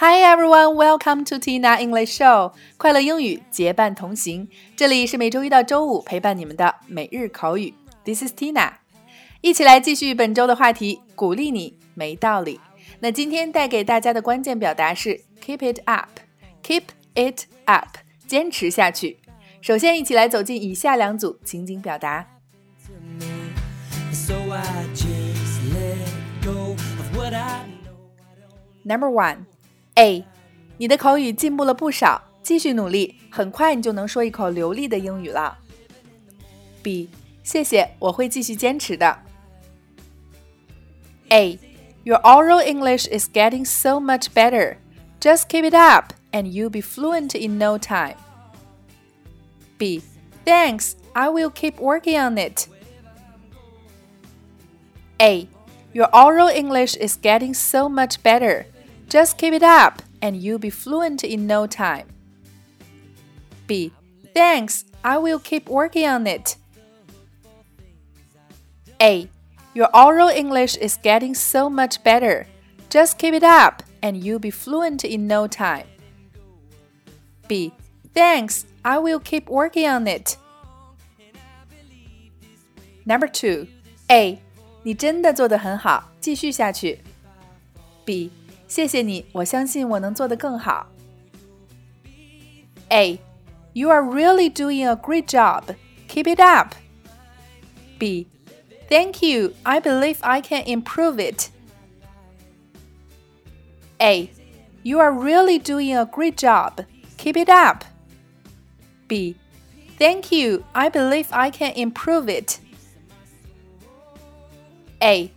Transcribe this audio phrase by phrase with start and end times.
[0.00, 2.52] Hi everyone, welcome to Tina English Show。
[2.76, 7.74] 快乐英语结伴同行，这里是每周一到周五陪伴你们的每日口语。
[8.04, 8.74] This is Tina，
[9.40, 12.60] 一起来继续本周的话题，鼓励你没道理。
[13.00, 16.84] 那今天带给大家的关键表达是 keep it up，keep
[17.16, 17.88] it up，
[18.24, 19.18] 坚持下去。
[19.60, 22.24] 首先，一起来走进以下两组情景表达。
[28.84, 29.38] Number one,
[29.97, 30.25] A，
[30.77, 35.57] 你的口语进步了不少，继续努力，很快你就能说一口流利的英语了。
[36.81, 37.09] B，
[37.43, 39.19] 谢谢，我会继续坚持的。
[41.29, 41.57] A,
[42.03, 44.77] your oral English is getting so much better.
[45.19, 48.17] Just keep it up, and you'll be fluent in no time.
[49.77, 50.01] B,
[50.45, 52.67] thanks, I will keep working on it.
[55.19, 55.47] A,
[55.93, 58.65] your oral English is getting so much better.
[59.09, 62.07] Just keep it up, and you'll be fluent in no time.
[63.67, 63.91] B,
[64.33, 66.57] thanks, I will keep working on it.
[69.01, 69.27] A,
[69.73, 72.47] your oral English is getting so much better.
[72.89, 75.87] Just keep it up, and you'll be fluent in no time.
[77.47, 77.73] B,
[78.13, 80.37] thanks, I will keep working on it.
[83.05, 83.67] Number two,
[84.09, 84.39] A.
[84.85, 86.99] 你真的做得很好，继续下去。
[88.05, 88.29] B，
[88.67, 90.87] 谢谢你，我相信我能做得更好。
[92.89, 93.19] A.
[93.73, 95.75] You are really doing a great job.
[96.07, 96.75] Keep it up.
[97.97, 98.27] B.
[98.89, 99.53] Thank you.
[99.63, 101.49] I believe I can improve it.
[103.99, 104.29] A.
[104.83, 106.85] You are really doing a great job.
[107.17, 107.85] Keep it up.
[109.07, 109.35] B.
[109.97, 110.65] Thank you.
[110.73, 112.59] I believe I can improve it.
[115.01, 115.31] A.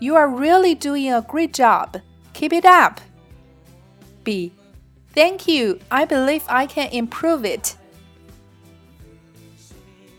[0.00, 2.00] You are really doing a great job.
[2.33, 2.99] Keep it up.
[4.23, 4.51] B.
[5.13, 5.79] Thank you.
[5.89, 7.75] I believe I can improve it.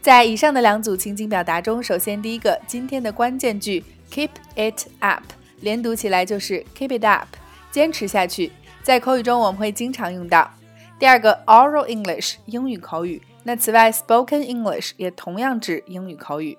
[0.01, 5.25] 在以上的两组情景表达中，首先第一个，今天的关键句 keep it up，
[5.61, 7.29] 连读起来就是 keep it up，
[7.71, 8.53] 坚持下去。
[8.83, 10.51] 在口语中我们会经常用到。
[10.99, 13.21] 第二个 oral English，英语口语。
[13.43, 16.57] 那此外 spoken English 也同样指英语口语。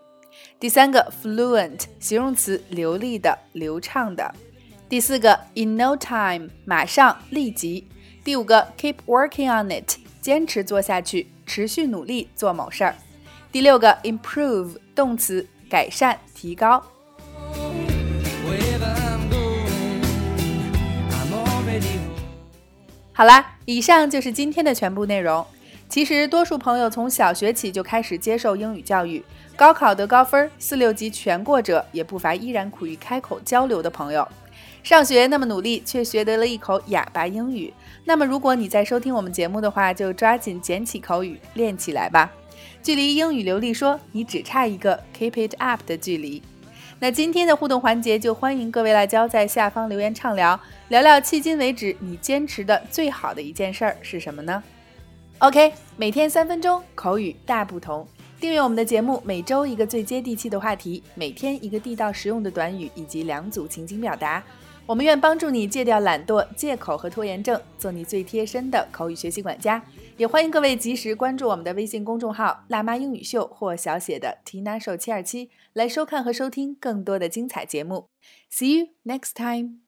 [0.59, 4.33] 第三个 fluent 形容词，流利的、流畅的。
[4.87, 7.87] 第四个 in no time 马上、立即。
[8.23, 12.95] 第五个 keep working on it 坚持做下去，持续努力做某事儿。
[13.51, 16.83] 第六个 improve 动词，改善、提高。
[23.11, 25.43] 好啦，以上就是今天的全部内容。
[25.89, 29.23] 其实，多数朋友从小学起就开始接受英语教育，
[29.55, 34.27] 高考得高分，四六级全过者也不乏依然苦于开口交流的朋友。
[34.85, 37.73] 上学那么努力，却学得了一口哑巴英语。
[38.03, 42.31] 那么，如果你在收听我们节目的话，就抓紧捡起口语练起来吧。
[42.83, 46.39] 距离英语流利说，你只差一个 keep it up 的距离。
[46.99, 50.59] 那今天的互动环节，就欢迎各位辣椒在下方留言畅聊，
[50.89, 54.61] 聊聊迄今为止你坚持的最好的一件事儿是什么呢
[55.39, 58.07] ？OK，每天三分钟，口语大不同。
[58.39, 64.43] 订阅我们的节目，每周一个最接地气的话题，每天一个地道实用的短语，以及两组情景表达。
[64.87, 69.83] 我们愿帮助你戒掉懒惰、借口和拖延症，做你最贴身的口语学习管家。
[70.15, 78.09] 也欢迎各位及时关注我们的微信公众号“辣妈英语秀”或小写的 “Tina 手七二七”，来收看和收听更多的精彩节目。
[78.51, 79.84] See you next time.